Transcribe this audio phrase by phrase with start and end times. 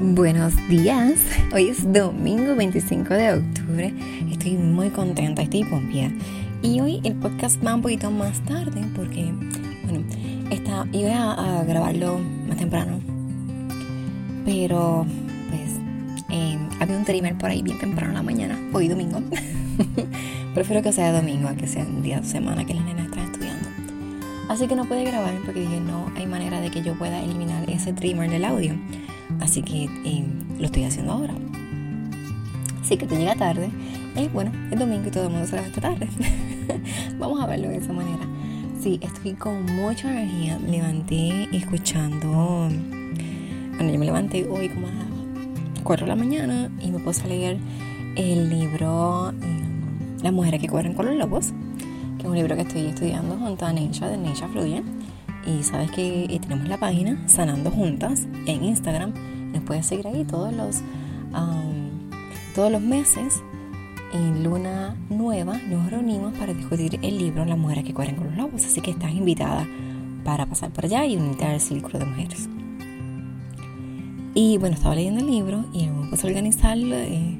[0.00, 1.18] Buenos días,
[1.52, 3.92] hoy es domingo 25 de octubre,
[4.30, 6.12] estoy muy contenta, estoy pompeada
[6.62, 9.24] y hoy el podcast va un poquito más tarde porque,
[9.82, 10.04] bueno,
[10.52, 13.00] está, iba a, grabarlo más temprano,
[14.44, 15.04] pero
[15.50, 15.72] pues
[16.30, 19.20] eh, había un trimmer por ahí bien temprano en la mañana, hoy domingo,
[20.54, 23.24] prefiero que sea domingo a que sea un día de semana que las nenas están
[23.24, 23.68] estudiando,
[24.48, 27.92] así que no pude grabar porque no hay manera de que yo pueda eliminar ese
[27.92, 28.76] trimmer del audio.
[29.40, 30.24] Así que eh,
[30.58, 31.34] lo estoy haciendo ahora.
[32.80, 33.70] Así que te llega tarde.
[34.16, 36.08] Eh, bueno, es domingo y todo el mundo se levanta tarde.
[37.18, 38.26] Vamos a verlo de esa manera.
[38.80, 40.58] Sí, estoy con mucha energía.
[40.58, 42.68] Me levanté escuchando.
[43.76, 47.22] Bueno, yo me levanté hoy como a las 4 de la mañana y me puse
[47.22, 47.58] a leer
[48.16, 49.62] el libro eh,
[50.22, 51.52] Las mujeres que corren con los lobos,
[52.16, 54.82] que es un libro que estoy estudiando junto a Neisha de Neisha Fluye.
[55.48, 59.14] Y sabes que tenemos la página Sanando Juntas en Instagram.
[59.52, 60.82] Nos puedes seguir ahí todos los,
[62.54, 63.42] todos los meses.
[64.12, 68.36] En Luna Nueva nos reunimos para discutir el libro Las mujeres que corren con los
[68.36, 68.64] lobos.
[68.66, 69.66] Así que estás invitada
[70.22, 72.48] para pasar por allá y unirte al círculo de mujeres.
[74.34, 77.38] Y bueno, estaba leyendo el libro y me puse a organizarlo, eh,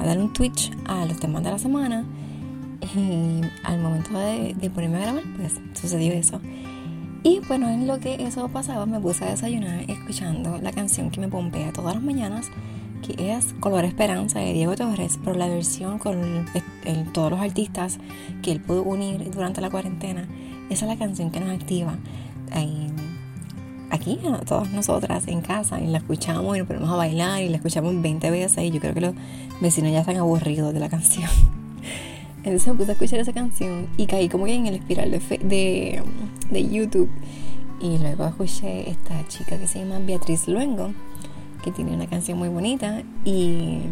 [0.00, 2.04] a dar un twitch a los temas de la semana.
[2.96, 6.40] Y al momento de ponerme a grabar, pues sucedió eso.
[7.24, 11.20] Y bueno, en lo que eso pasaba, me puse a desayunar escuchando la canción que
[11.20, 12.50] me pompea todas las mañanas,
[13.06, 16.46] que es Color Esperanza de Diego Torres, pero la versión con
[17.12, 17.98] todos los artistas
[18.42, 20.26] que él pudo unir durante la cuarentena.
[20.68, 21.96] Esa es la canción que nos activa
[23.90, 27.50] aquí, a todas nosotras en casa, y la escuchamos y nos ponemos a bailar y
[27.50, 29.14] la escuchamos 20 veces y yo creo que los
[29.60, 31.30] vecinos ya están aburridos de la canción.
[32.44, 36.02] Entonces me puse a escuchar esa canción y caí como que en el espiral de,
[36.50, 37.08] de, YouTube.
[37.80, 40.92] Y luego escuché esta chica que se llama Beatriz Luengo,
[41.62, 43.82] que tiene una canción muy bonita y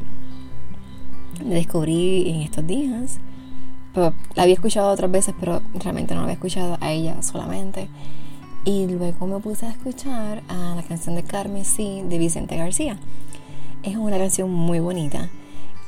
[1.44, 3.18] descubrí en estos días.
[3.94, 7.88] la había escuchado otras veces, pero realmente no la había escuchado a ella solamente.
[8.64, 12.98] Y luego me puse a escuchar a la canción de Carmen Sí de Vicente García.
[13.84, 15.30] Es una canción muy bonita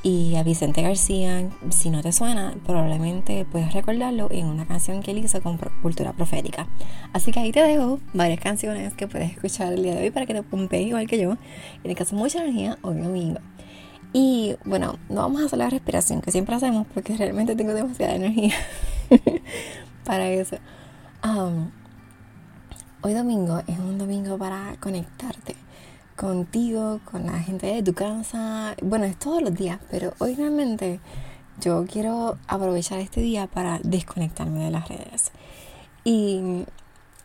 [0.03, 5.13] y a Vicente García, si no te suena, probablemente puedes recordarlo en una canción que
[5.13, 6.67] él hizo con Cultura Profética.
[7.13, 10.27] Así que ahí te dejo varias canciones que puedes escuchar el día de hoy para
[10.27, 11.37] que te pompees igual que yo.
[11.85, 13.39] En el caso mucha energía, hoy domingo.
[14.13, 18.17] Y bueno, no vamos a hacer la respiración que siempre hacemos porque realmente tengo demasiada
[18.17, 18.55] energía
[20.05, 20.57] para eso.
[23.03, 25.62] hoy domingo es un domingo para conectarte
[26.23, 28.77] contigo, con la gente de tu casa.
[28.81, 31.01] Bueno, es todos los días, pero hoy realmente
[31.61, 35.33] yo quiero aprovechar este día para desconectarme de las redes.
[36.05, 36.65] Y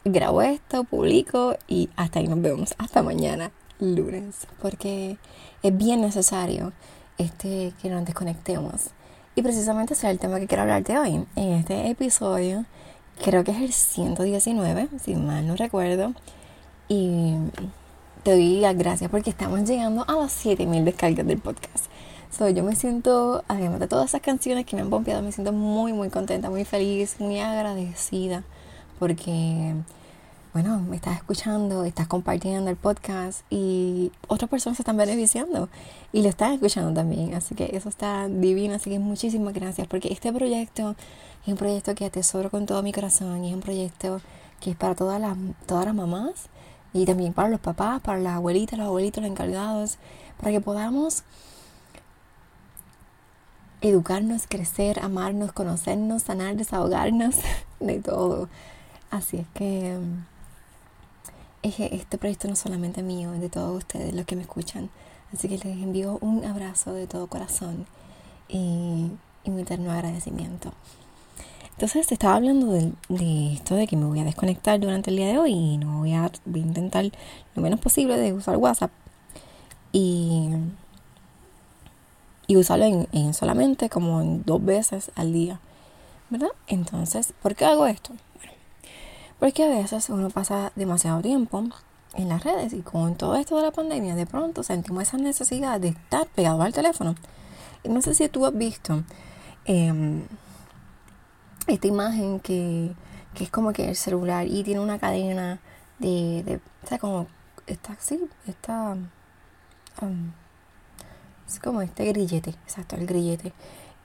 [0.04, 2.74] grabo esto, publico y hasta ahí nos vemos.
[2.80, 5.18] Hasta mañana, lunes, porque
[5.62, 6.74] es bien necesario
[7.20, 8.90] este, que nos desconectemos.
[9.36, 11.24] Y precisamente ese es el tema que quiero hablarte hoy.
[11.36, 12.66] En este episodio,
[13.24, 16.14] creo que es el 119, si mal no recuerdo.
[16.90, 17.36] Y
[18.28, 21.86] te doy las gracias porque estamos llegando a las 7000 descargas del podcast.
[22.30, 25.54] So, yo me siento, además de todas esas canciones que me han pompeado, me siento
[25.54, 28.44] muy, muy contenta, muy feliz, muy agradecida
[29.00, 29.76] porque,
[30.52, 35.70] bueno, me estás escuchando, estás compartiendo el podcast y otras personas se están beneficiando
[36.12, 37.34] y lo están escuchando también.
[37.34, 38.76] Así que eso está divino.
[38.76, 40.98] Así que muchísimas gracias porque este proyecto
[41.44, 44.20] es un proyecto que atesoro con todo mi corazón y es un proyecto
[44.60, 46.50] que es para todas las, todas las mamás
[46.94, 49.98] y también para los papás, para las abuelitas, los abuelitos, los encargados,
[50.38, 51.24] para que podamos
[53.82, 57.36] educarnos, crecer, amarnos, conocernos, sanar, desahogarnos
[57.80, 58.50] de todo.
[59.10, 59.98] Así es que
[61.62, 64.90] este proyecto no es solamente mío, es de todos ustedes los que me escuchan.
[65.34, 67.86] Así que les envío un abrazo de todo corazón
[68.48, 69.12] y,
[69.44, 70.72] y un eterno agradecimiento.
[71.78, 75.28] Entonces te estaba hablando de, esto de que me voy a desconectar durante el día
[75.28, 77.06] de hoy y no voy a, intentar
[77.54, 78.90] lo menos posible de usar WhatsApp
[79.92, 80.50] y,
[82.48, 85.60] y usarlo en, solamente como en dos veces al día,
[86.32, 86.50] ¿verdad?
[86.66, 88.12] Entonces, ¿por qué hago esto?
[88.38, 88.54] Bueno,
[89.38, 91.64] porque a veces uno pasa demasiado tiempo
[92.16, 95.80] en las redes y con todo esto de la pandemia de pronto sentimos esa necesidad
[95.80, 97.14] de estar pegado al teléfono.
[97.84, 99.04] Y no sé si tú has visto...
[99.66, 100.24] Eh,
[101.68, 102.94] esta imagen que,
[103.40, 105.60] es como que el celular y tiene una cadena
[106.00, 107.28] de, de o sea, como
[107.68, 108.98] está así, está
[111.48, 113.54] es como este grillete, exacto, el grillete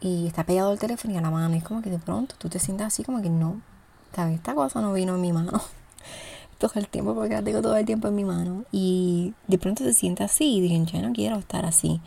[0.01, 2.49] y está pegado al teléfono y a la mano es como que de pronto tú
[2.49, 3.61] te sientas así como que no,
[4.13, 5.53] esta cosa no vino en mi mano.
[6.59, 8.65] todo el tiempo porque la tengo todo el tiempo en mi mano.
[8.71, 12.01] Y de pronto se siente así y dije, yo no quiero estar así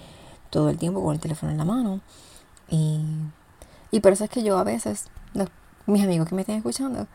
[0.50, 2.02] todo el tiempo con el teléfono en la mano.
[2.70, 3.02] Y,
[3.92, 5.08] y por eso es que yo a veces,
[5.88, 7.08] mis amigos que me estén escuchando,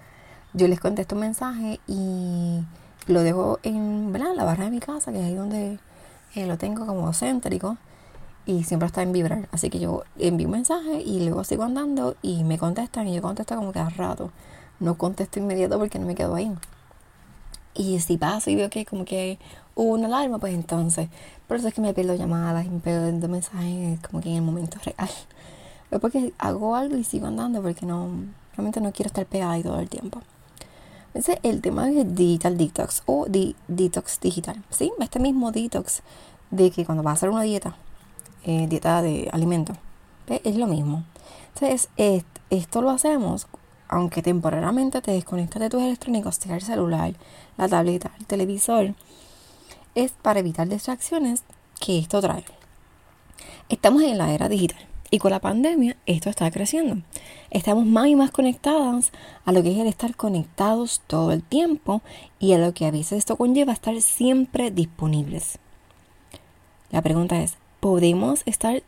[0.52, 2.60] yo les contesto un mensaje y
[3.06, 5.78] lo dejo en la barra de mi casa, que es ahí donde
[6.34, 7.76] eh, lo tengo como céntrico
[8.46, 9.48] y siempre está en vibrar.
[9.52, 13.22] Así que yo envío un mensaje y luego sigo andando y me contestan y yo
[13.22, 14.30] contesto como que a rato.
[14.78, 16.52] No contesto inmediato porque no me quedo ahí.
[17.74, 19.38] Y si paso y veo que como que
[19.74, 21.08] hubo una alarma, pues entonces,
[21.46, 24.42] por eso es que me pierdo llamadas y me pierdo mensajes como que en el
[24.42, 25.10] momento real.
[25.90, 28.08] Es porque hago algo y sigo andando porque no,
[28.54, 30.20] realmente no quiero estar pegada ahí todo el tiempo.
[31.14, 34.62] Ese es el tema del digital detox o detox digital.
[34.70, 34.92] ¿sí?
[35.00, 36.02] Este mismo detox
[36.50, 37.76] de que cuando vas a hacer una dieta,
[38.44, 39.76] eh, dieta de alimentos,
[40.28, 41.04] es lo mismo.
[41.54, 41.88] Entonces,
[42.50, 43.48] esto lo hacemos
[43.90, 47.12] aunque temporalmente te desconectas de tus electrónicos, sea el celular,
[47.56, 48.94] la tableta, el televisor,
[49.96, 51.42] es para evitar distracciones
[51.80, 52.44] que esto trae.
[53.68, 57.02] Estamos en la era digital y con la pandemia esto está creciendo.
[57.50, 59.12] Estamos más y más conectadas
[59.44, 62.00] a lo que es el estar conectados todo el tiempo
[62.38, 65.58] y a lo que a veces esto conlleva estar siempre disponibles.
[66.90, 68.82] La pregunta es, ¿podemos estar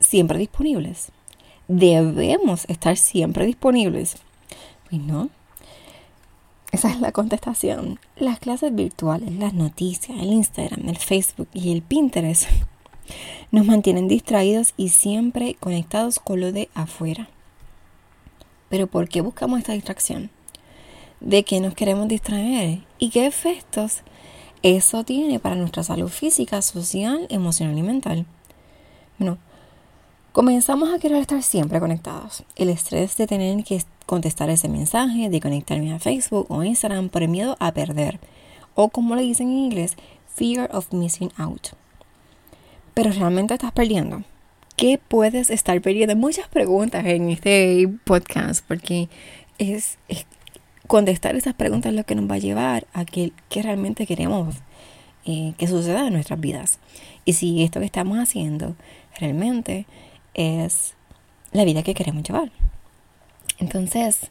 [0.00, 1.12] siempre disponibles?
[1.68, 4.16] ¿Debemos estar siempre disponibles?
[4.88, 5.30] Pues no.
[6.72, 7.98] Esa es la contestación.
[8.16, 12.48] Las clases virtuales, las noticias, el Instagram, el Facebook y el Pinterest
[13.50, 17.28] nos mantienen distraídos y siempre conectados con lo de afuera.
[18.68, 20.30] Pero ¿por qué buscamos esta distracción?
[21.20, 22.80] ¿De qué nos queremos distraer?
[22.98, 24.02] ¿Y qué efectos
[24.62, 28.26] eso tiene para nuestra salud física, social, emocional y mental?
[29.18, 29.38] Bueno,
[30.32, 32.44] comenzamos a querer estar siempre conectados.
[32.56, 37.22] El estrés de tener que contestar ese mensaje, de conectarme a Facebook o Instagram por
[37.22, 38.20] el miedo a perder,
[38.74, 39.96] o como le dicen en inglés,
[40.34, 41.68] fear of missing out
[42.96, 44.22] pero realmente estás perdiendo.
[44.74, 46.16] ¿Qué puedes estar perdiendo?
[46.16, 49.10] Muchas preguntas en este podcast, porque
[49.58, 49.98] es,
[50.86, 54.56] contestar esas preguntas lo que nos va a llevar a que, realmente queremos
[55.26, 56.78] eh, que suceda en nuestras vidas.
[57.26, 58.76] Y si esto que estamos haciendo
[59.20, 59.84] realmente
[60.32, 60.94] es
[61.52, 62.50] la vida que queremos llevar.
[63.58, 64.30] Entonces,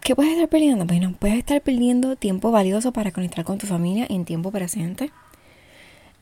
[0.00, 0.86] ¿qué puedes estar perdiendo?
[0.86, 5.12] Bueno, puedes estar perdiendo tiempo valioso para conectar con tu familia en tiempo presente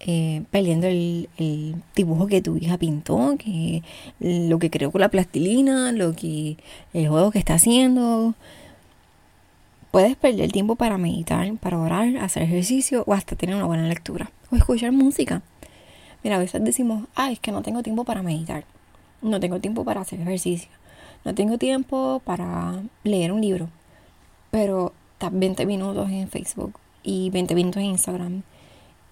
[0.00, 1.28] eh, perdiendo el,
[1.94, 3.82] dibujo que tu hija pintó, que
[4.20, 6.56] lo que creó con la plastilina, lo que
[6.92, 8.34] el juego que está haciendo.
[9.90, 14.30] Puedes perder tiempo para meditar, para orar, hacer ejercicio o hasta tener una buena lectura
[14.50, 15.42] o escuchar música.
[16.22, 18.64] Mira, a veces decimos, ay, es que no tengo tiempo para meditar,
[19.22, 20.68] no tengo tiempo para hacer ejercicio,
[21.24, 23.70] no tengo tiempo para leer un libro,
[24.50, 28.42] pero estás 20 minutos en Facebook y 20 minutos en Instagram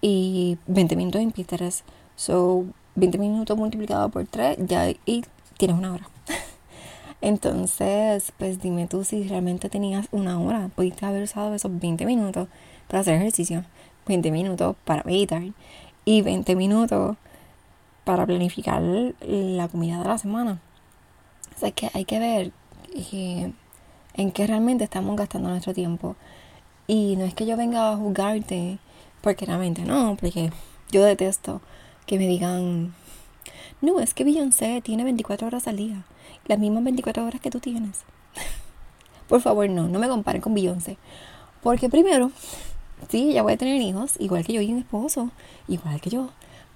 [0.01, 1.85] y 20 minutos en Pinterest.
[2.15, 2.65] So,
[2.95, 5.25] 20 minutos multiplicado por 3 ya y
[5.57, 6.09] tienes una hora.
[7.21, 10.69] Entonces, pues dime tú si realmente tenías una hora.
[10.75, 12.47] Pudiste haber usado esos 20 minutos
[12.87, 13.65] para hacer ejercicio,
[14.07, 15.43] 20 minutos para meditar
[16.05, 17.17] y 20 minutos
[18.03, 20.61] para planificar la comida de la semana.
[21.55, 22.51] O sea, que hay que ver
[22.93, 23.51] eh,
[24.13, 26.15] en qué realmente estamos gastando nuestro tiempo.
[26.87, 28.77] Y no es que yo venga a juzgarte
[29.25, 30.51] porque realmente no, porque
[30.91, 31.59] yo detesto
[32.05, 32.93] que me digan,
[33.81, 36.03] no, es que Beyoncé tiene 24 horas al día,
[36.45, 38.03] las mismas 24 horas que tú tienes.
[39.27, 40.99] Por favor, no, no me comparen con Beyoncé.
[41.63, 42.29] Porque primero,
[43.09, 45.31] sí, ella puede tener hijos, igual que yo y un esposo,
[45.67, 46.29] igual que yo.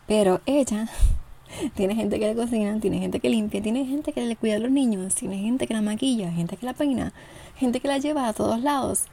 [0.08, 0.90] Pero ella
[1.76, 4.60] tiene gente que le cocina, tiene gente que limpia, tiene gente que le cuida a
[4.60, 7.14] los niños, tiene gente que la maquilla, gente que la peina,
[7.58, 9.04] gente que la lleva a todos lados.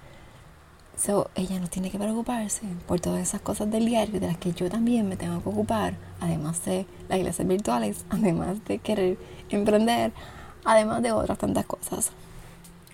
[0.97, 4.53] So, ella no tiene que preocuparse por todas esas cosas del diario de las que
[4.53, 9.19] yo también me tengo que ocupar, además de las clases virtuales, además de querer
[9.51, 10.13] emprender,
[10.65, 12.13] además de otras tantas cosas.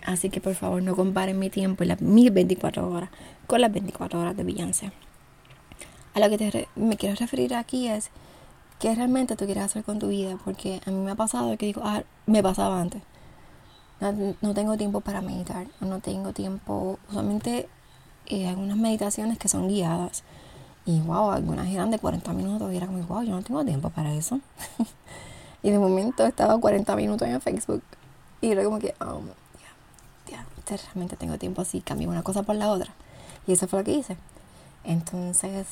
[0.04, 3.10] Así que por favor no comparen mi tiempo y las, mis 24 horas
[3.46, 4.90] con las 24 horas de Beyoncé.
[6.14, 8.10] A lo que me quiero referir aquí es
[8.80, 11.66] qué realmente tú quieres hacer con tu vida, porque a mí me ha pasado que
[11.66, 13.00] digo, ah, me pasaba antes.
[14.00, 17.68] No, no tengo tiempo para meditar, no tengo tiempo, usualmente
[18.32, 20.24] y algunas meditaciones que son guiadas.
[20.86, 23.90] Y wow, algunas eran de 40 minutos y era como, wow, yo no tengo tiempo
[23.90, 24.40] para eso.
[25.62, 27.82] y de momento estaba 40 minutos en Facebook
[28.40, 29.26] y era como que, um,
[30.30, 32.92] ya, ya, realmente tengo tiempo así, cambio una cosa por la otra.
[33.46, 34.16] Y eso fue lo que hice.
[34.84, 35.66] Entonces,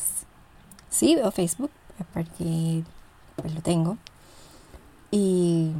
[0.90, 1.70] sí veo Facebook
[2.12, 2.84] porque
[3.36, 3.96] pues lo tengo.
[5.10, 5.72] Y,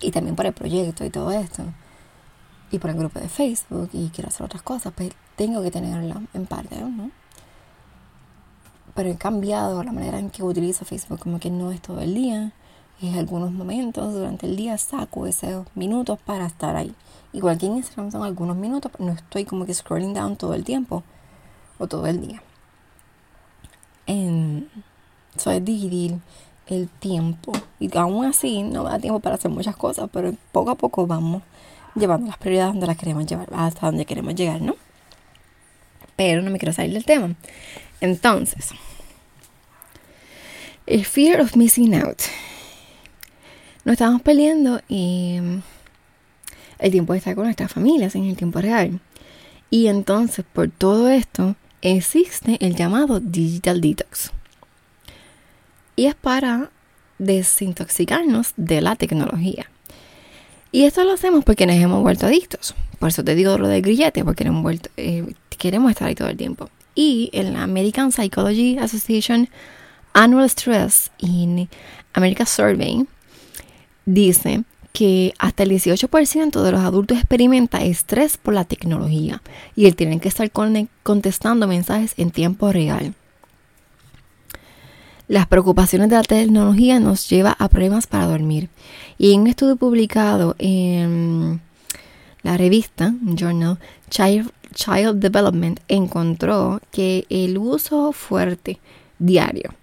[0.00, 1.62] y también por el proyecto y todo esto.
[2.72, 6.22] y por el grupo de Facebook y quiero hacer otras cosas, pues tengo que tenerla
[6.32, 7.10] en parte, ¿no?
[8.94, 12.14] Pero he cambiado la manera en que utilizo Facebook, como que no es todo el
[12.14, 12.52] día,
[13.02, 16.94] en algunos momentos durante el día saco esos minutos para estar ahí.
[17.32, 20.64] Igual que en Instagram son algunos minutos, no estoy como que scrolling down todo el
[20.64, 21.02] tiempo
[21.78, 22.42] o todo el día.
[24.06, 24.70] En,
[25.34, 26.20] es dividir
[26.68, 27.52] el tiempo.
[27.80, 31.06] Y aún así no me da tiempo para hacer muchas cosas, pero poco a poco
[31.06, 31.42] vamos
[31.94, 34.76] llevando las prioridades donde las queremos llevar, hasta donde queremos llegar, ¿no?
[36.16, 37.34] Pero no me quiero salir del tema.
[38.00, 38.70] Entonces,
[40.86, 42.20] el fear of missing out.
[43.84, 45.38] Nos estamos perdiendo y
[46.78, 49.00] el tiempo de estar con nuestras familias en el tiempo real.
[49.70, 54.30] Y entonces, por todo esto, existe el llamado Digital Detox.
[55.96, 56.70] Y es para
[57.18, 59.70] desintoxicarnos de la tecnología.
[60.72, 62.74] Y esto lo hacemos porque nos hemos vuelto adictos.
[62.98, 66.28] Por eso te digo lo del grillete, porque hemos vuelto, eh, queremos estar ahí todo
[66.28, 66.70] el tiempo.
[66.94, 69.48] Y en la American Psychology Association
[70.12, 71.68] Annual Stress in
[72.12, 73.06] America Survey
[74.06, 79.42] dice que hasta el 18% de los adultos experimenta estrés por la tecnología
[79.74, 80.50] y el tienen que estar
[81.02, 83.14] contestando mensajes en tiempo real.
[85.26, 88.68] Las preocupaciones de la tecnología nos lleva a problemas para dormir.
[89.18, 91.60] Y en un estudio publicado en
[92.42, 93.78] la revista Journal
[94.10, 98.78] Child, Child Development encontró que el uso fuerte
[99.18, 99.74] diario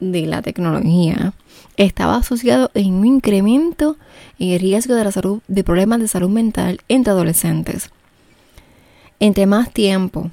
[0.00, 1.32] de la tecnología
[1.76, 3.96] estaba asociado en un incremento
[4.38, 7.90] en el riesgo de, la salud, de problemas de salud mental entre adolescentes.
[9.20, 10.30] Entre más tiempo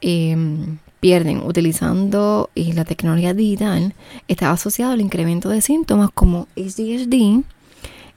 [0.00, 3.94] em, pierden utilizando eh, la tecnología digital,
[4.28, 7.42] estaba asociado al incremento de síntomas como ADHD,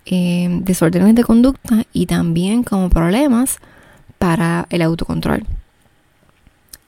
[0.05, 3.57] em, desórdenes de conducta y también como problemas
[4.17, 5.45] para el autocontrol.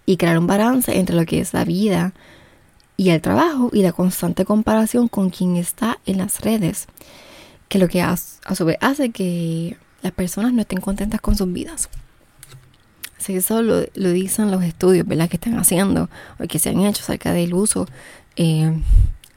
[0.05, 2.13] Y crear un balance entre lo que es la vida
[2.95, 6.87] y el trabajo y la constante comparación con quien está en las redes,
[7.67, 8.03] que lo que
[8.55, 11.89] su vez hace que las personas no estén contentas con sus vidas.
[13.19, 15.29] Así que eso lo, dicen los estudios ¿verdad?
[15.29, 17.87] que están haciendo o que se han hecho acerca del uso
[18.35, 18.71] eh,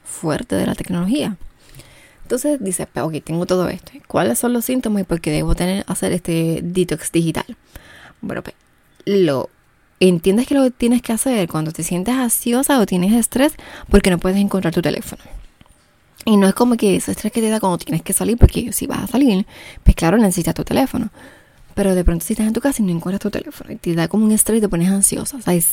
[0.03, 1.37] fuerte de la tecnología.
[2.23, 3.91] Entonces dice, ok, tengo todo esto.
[4.07, 7.57] ¿Cuáles son los síntomas y por qué debo tener hacer este detox digital?
[8.21, 8.55] Bueno, pues
[9.05, 9.49] lo
[9.99, 13.53] entiendes que lo tienes que hacer cuando te sientes ansiosa o tienes estrés
[13.89, 15.21] porque no puedes encontrar tu teléfono.
[16.25, 18.71] Y no es como que ese estrés que te da cuando tienes que salir, porque
[18.73, 19.45] si vas a salir,
[19.83, 21.09] pues claro, necesitas tu teléfono.
[21.73, 23.95] Pero de pronto si estás en tu casa y no encuentras tu teléfono y te
[23.95, 25.63] da como un estrés y te pones ansiosa, o sea, hay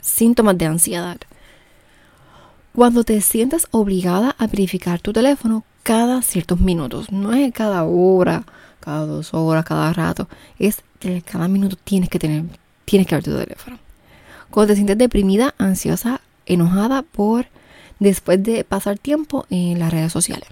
[0.00, 1.18] síntomas de ansiedad.
[2.74, 8.44] Cuando te sientes obligada a verificar tu teléfono cada ciertos minutos, no es cada hora,
[8.80, 10.82] cada dos horas, cada rato, es
[11.24, 12.44] cada minuto tienes que tener
[12.88, 13.78] tienes que ver tu teléfono.
[14.50, 17.46] Cuando te sientes deprimida, ansiosa, enojada por
[17.98, 20.48] después de pasar tiempo en las redes sociales.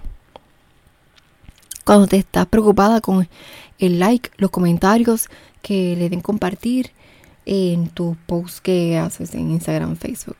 [1.83, 3.27] Cuando te estás preocupada con
[3.79, 5.29] el like, los comentarios
[5.61, 6.91] que le den compartir
[7.45, 10.37] en tus posts que haces en Instagram, Facebook.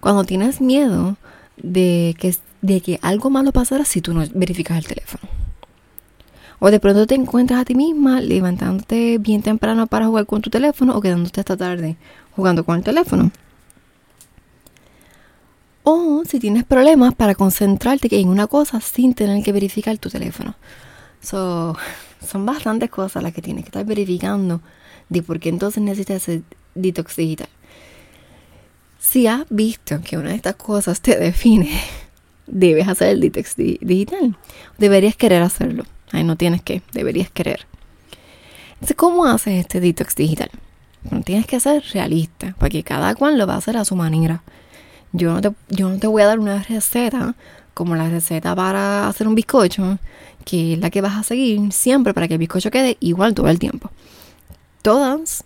[0.00, 1.16] Cuando tienes miedo
[1.56, 5.37] de que, de que algo malo pasara si tú no verificas el teléfono.
[6.60, 10.50] O de pronto te encuentras a ti misma levantándote bien temprano para jugar con tu
[10.50, 11.96] teléfono o quedándote esta tarde
[12.34, 13.30] jugando con el teléfono.
[15.84, 20.54] O si tienes problemas para concentrarte en una cosa sin tener que verificar tu teléfono.
[21.22, 21.76] So,
[22.26, 24.60] son bastantes cosas las que tienes que estar verificando
[25.08, 26.42] de por qué entonces necesitas ese
[26.74, 27.48] detox digital.
[28.98, 31.80] Si has visto que una de estas cosas te define,
[32.46, 34.36] debes hacer el detox digital.
[34.76, 35.84] Deberías querer hacerlo.
[36.12, 37.66] Ay, no tienes que, deberías querer.
[38.74, 40.50] Entonces, ¿cómo haces este detox digital?
[41.02, 44.42] Bueno, tienes que ser realista, porque cada cual lo va a hacer a su manera.
[45.12, 47.34] Yo no te, yo no te voy a dar una receta
[47.74, 49.98] como la receta para hacer un bizcocho,
[50.44, 53.48] que es la que vas a seguir siempre para que el bizcocho quede igual todo
[53.48, 53.90] el tiempo.
[54.82, 55.44] Todas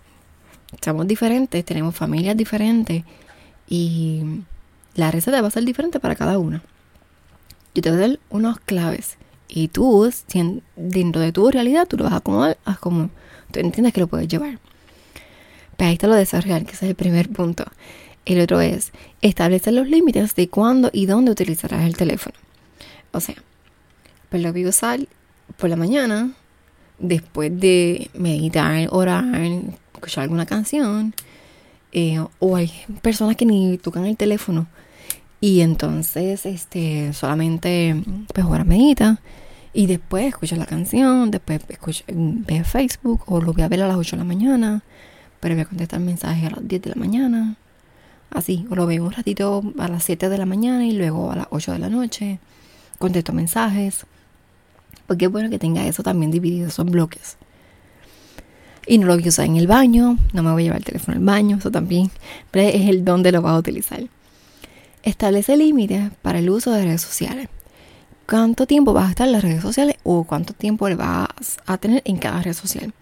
[0.81, 3.05] somos diferentes, tenemos familias diferentes
[3.69, 4.23] y
[4.95, 6.63] la receta va a ser diferente para cada una.
[7.75, 9.17] Yo te voy a dar unos claves
[9.55, 10.11] y tú,
[10.77, 13.11] dentro de tu realidad, tú lo vas a acomodar a como
[13.51, 14.59] tú entiendes que lo puedes llevar.
[15.77, 17.67] Pero ahí está lo de desarrollar, que ese es el primer punto.
[18.25, 22.35] El otro es establecer los límites de cuándo y dónde utilizarás el teléfono.
[23.11, 23.35] O sea,
[24.31, 25.01] pues lo voy a usar
[25.59, 26.33] por la mañana,
[26.99, 29.35] después de meditar, orar,
[29.93, 31.15] escuchar alguna canción.
[31.93, 34.67] Eh, o hay personas que ni tocan el teléfono.
[35.43, 39.21] Y entonces, este, solamente, pues ahora medita
[39.75, 43.89] Y después escucho la canción, después escucho, veo Facebook o lo voy a ver a
[43.89, 44.83] las 8 de la mañana,
[45.41, 47.57] pero voy a contestar mensajes a las 10 de la mañana.
[48.31, 51.37] Así, o lo veo un ratito a las 7 de la mañana y luego a
[51.37, 52.39] las 8 de la noche.
[52.99, 54.07] Contesto mensajes.
[55.07, 57.37] Porque es bueno que tenga eso también dividido, esos bloques.
[58.87, 60.85] Y no lo voy a usar en el baño, no me voy a llevar el
[60.85, 62.11] teléfono al baño, eso también
[62.51, 64.03] pero es el donde lo vas a utilizar.
[65.03, 67.49] Establece límites para el uso de redes sociales.
[68.33, 71.29] ¿Cuánto tiempo vas a estar en las redes sociales o cuánto tiempo le vas
[71.67, 72.95] a tener en cada red social?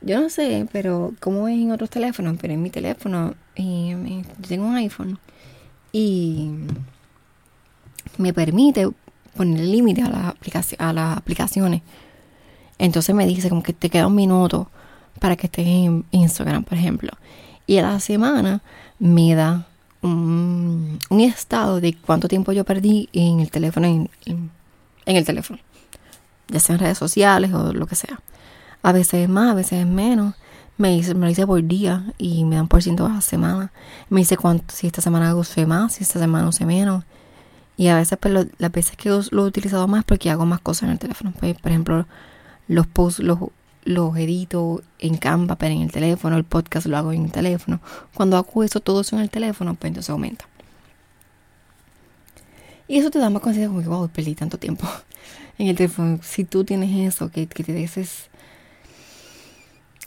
[0.00, 4.66] Yo no sé, pero como es en otros teléfonos, pero en mi teléfono, eh, tengo
[4.66, 5.18] un iPhone
[5.90, 6.52] y
[8.16, 8.88] me permite
[9.36, 11.82] poner límite a, las a las aplicaciones.
[12.78, 14.70] Entonces me dice como que te queda un minuto
[15.18, 17.10] para que estés en Instagram, por ejemplo.
[17.66, 18.62] Y a la semana
[19.00, 19.66] me da
[20.04, 24.50] un, estado de cuánto tiempo yo perdí en el teléfono, en,
[25.06, 25.58] el teléfono,
[26.48, 28.20] ya sea en redes sociales o lo que sea.
[28.82, 30.34] A veces más, a veces menos.
[30.76, 33.72] Me, dice, me lo dice por día y me dan por ciento a la semana.
[34.10, 37.04] Me dice cuánto, si esta semana usé más, si esta semana usé menos.
[37.76, 40.84] Y a veces, pues, las veces que lo he utilizado más porque hago más cosas
[40.84, 41.32] en el teléfono.
[41.38, 42.06] Pues, por ejemplo,
[42.68, 43.38] los posts los
[43.84, 47.80] los edito en Canva, pero en el teléfono, el podcast lo hago en el teléfono.
[48.14, 50.46] Cuando hago eso, todo eso en el teléfono, pues entonces aumenta.
[52.88, 54.86] Y eso te da más conciencia como que, wow, perdí tanto tiempo
[55.58, 56.18] en el teléfono.
[56.22, 57.96] Si tú tienes eso, que, que te des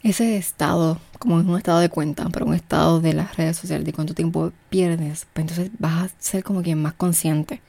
[0.04, 3.86] ese, estado, como en un estado de cuenta, pero un estado de las redes sociales,
[3.86, 7.62] de cuánto tiempo pierdes, pues entonces vas a ser como quien más consciente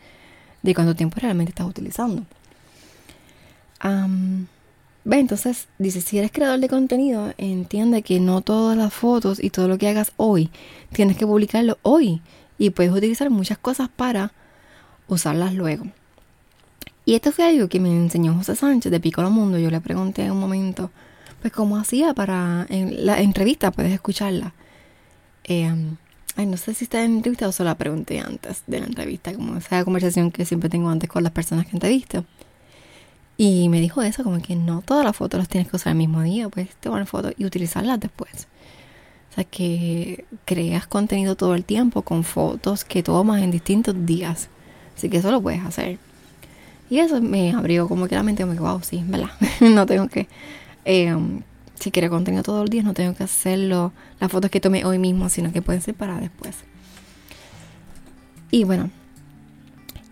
[0.62, 2.24] de cuánto tiempo realmente estás utilizando.
[5.08, 9.48] Ve, entonces dice, si eres creador de contenido, entiende que no todas las fotos y
[9.48, 10.50] todo lo que hagas hoy
[10.92, 12.20] tienes que publicarlo hoy
[12.58, 14.32] y puedes utilizar muchas cosas para
[15.06, 15.86] usarlas luego.
[17.06, 19.58] Y esto fue algo que me enseñó José Sánchez de Piccolo Mundo.
[19.58, 20.90] Yo le pregunté en un momento,
[21.40, 24.52] pues cómo hacía para en la entrevista, puedes escucharla.
[25.44, 25.74] Eh,
[26.36, 29.32] ay, no sé si está en entrevista o solo la pregunté antes de la entrevista,
[29.32, 32.26] como esa conversación que siempre tengo antes con las personas que entrevisto.
[33.40, 35.96] Y me dijo eso, como que no todas las fotos las tienes que usar el
[35.96, 38.48] mismo día, puedes tomar fotos y utilizarlas después.
[39.30, 44.48] O sea, que creas contenido todo el tiempo con fotos que tomas en distintos días.
[44.96, 46.00] Así que eso lo puedes hacer.
[46.90, 49.30] Y eso me abrió como que la mente, como que, wow, sí, ¿verdad?
[49.60, 50.26] no tengo que,
[50.84, 51.16] eh,
[51.78, 54.98] si quiero contenido todo el día, no tengo que hacerlo, las fotos que tomé hoy
[54.98, 56.56] mismo, sino que pueden ser para después.
[58.50, 58.90] Y bueno,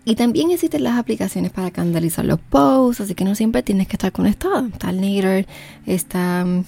[0.09, 3.95] y también existen las aplicaciones para canalizar los posts, así que no siempre tienes que
[3.95, 4.69] estar conectado.
[4.69, 5.49] Está Nader,
[5.85, 6.63] está um,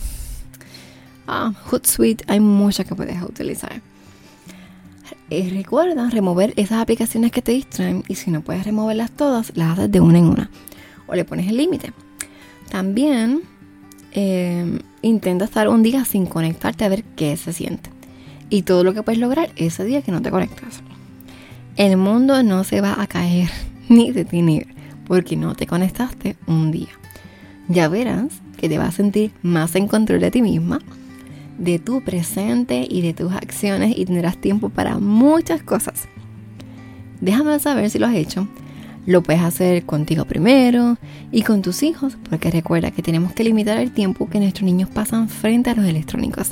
[1.29, 3.81] ah, Hootsuite, hay muchas que puedes utilizar.
[5.31, 9.79] Eh, recuerda remover esas aplicaciones que te distraen y si no puedes removerlas todas, las
[9.79, 10.51] haces de una en una
[11.07, 11.92] o le pones el límite.
[12.70, 13.42] También
[14.14, 17.90] eh, intenta estar un día sin conectarte a ver qué se siente
[18.51, 20.83] y todo lo que puedes lograr ese día que no te conectas.
[21.78, 23.48] El mundo no se va a caer
[23.88, 24.66] ni detener
[25.06, 26.88] porque no te conectaste un día.
[27.68, 30.80] Ya verás que te vas a sentir más en control de ti misma,
[31.56, 36.08] de tu presente y de tus acciones y tendrás tiempo para muchas cosas.
[37.20, 38.48] Déjame saber si lo has hecho.
[39.06, 40.98] Lo puedes hacer contigo primero
[41.30, 44.90] y con tus hijos, porque recuerda que tenemos que limitar el tiempo que nuestros niños
[44.90, 46.50] pasan frente a los electrónicos.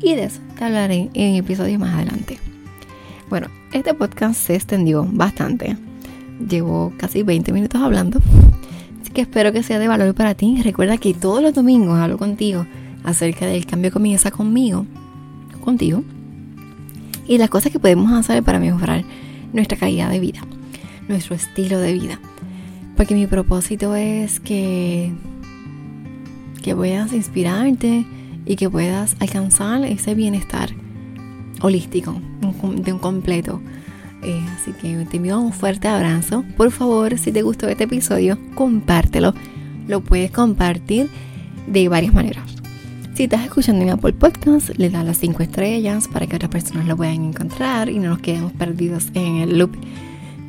[0.00, 2.38] Y de eso te hablaré en episodios más adelante.
[3.28, 5.76] Bueno, este podcast se extendió bastante.
[6.48, 8.20] Llevo casi 20 minutos hablando.
[9.02, 10.60] Así que espero que sea de valor para ti.
[10.62, 12.66] Recuerda que todos los domingos hablo contigo
[13.02, 14.86] acerca del cambio comienza conmigo,
[15.64, 16.04] contigo,
[17.26, 19.04] y las cosas que podemos hacer para mejorar
[19.52, 20.40] nuestra calidad de vida,
[21.08, 22.20] nuestro estilo de vida.
[22.96, 25.12] Porque mi propósito es que,
[26.62, 28.06] que puedas inspirarte
[28.44, 30.85] y que puedas alcanzar ese bienestar
[31.66, 32.20] holístico,
[32.76, 33.60] de un completo.
[34.22, 36.44] Eh, así que te envío un fuerte abrazo.
[36.56, 39.34] Por favor, si te gustó este episodio, compártelo.
[39.86, 41.08] Lo puedes compartir
[41.66, 42.44] de varias maneras.
[43.14, 46.86] Si estás escuchando en Apple Podcast, le das las 5 estrellas para que otras personas
[46.86, 49.76] lo puedan encontrar y no nos quedemos perdidos en el loop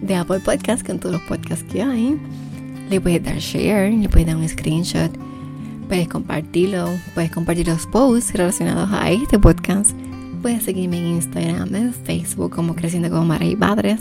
[0.02, 2.20] de Apple Podcast con todos los podcasts que hay.
[2.90, 5.12] Le puedes dar share, le puedes dar un screenshot,
[5.88, 9.92] puedes compartirlo, puedes compartir los posts relacionados a este podcast
[10.42, 14.00] Puedes seguirme en Instagram, en Facebook como Creciendo como Madres y Padres.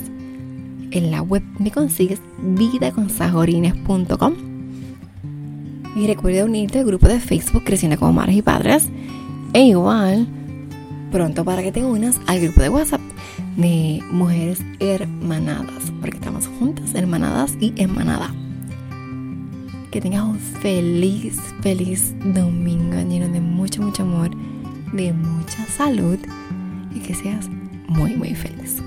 [0.90, 4.34] En la web me consigues vidaconsajorines.com.
[5.96, 8.88] Y recuerda unirte al grupo de Facebook Creciendo como Madres y Padres.
[9.54, 10.26] E igual,
[11.10, 13.00] pronto para que te unas al grupo de WhatsApp
[13.56, 15.90] de Mujeres Hermanadas.
[16.00, 18.34] Porque estamos juntas, hermanadas y hermanada.
[19.90, 24.30] que tengas un feliz, feliz domingo lleno de mucho, mucho amor,
[24.92, 26.18] de mucha salud
[26.94, 27.48] y que seas
[27.88, 28.82] muy, muy feliz.